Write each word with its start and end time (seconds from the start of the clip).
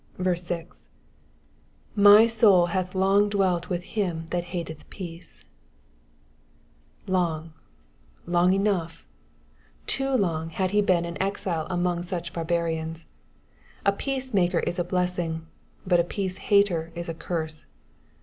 *' 0.19 0.35
6. 0.35 0.89
"ify 1.95 2.25
ioul 2.25 2.69
hath 2.69 2.95
long 2.95 3.29
dwelt 3.29 3.69
with 3.69 3.83
him 3.83 4.25
that 4.31 4.45
haieth 4.45 4.89
peaeey 4.89 5.43
Long, 7.05 7.53
long 8.25 8.51
enough, 8.53 9.05
too 9.85 10.09
long 10.15 10.49
had 10.49 10.71
he 10.71 10.81
been 10.81 11.05
an 11.05 11.21
exile 11.21 11.67
among 11.69 12.01
such 12.01 12.33
barbarians. 12.33 13.05
A 13.85 13.91
peace 13.91 14.33
maker 14.33 14.61
is 14.61 14.79
a 14.79 14.83
blessing, 14.83 15.45
but 15.85 15.99
a 15.99 16.03
peace 16.03 16.39
hater 16.49 16.91
is 16.95 17.07
a 17.07 17.13
curse. 17.13 17.67